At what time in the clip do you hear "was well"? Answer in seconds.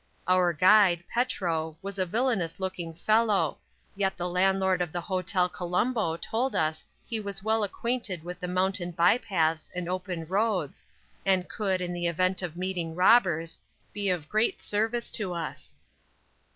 7.19-7.63